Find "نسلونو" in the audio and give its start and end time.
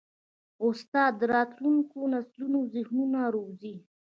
2.13-2.59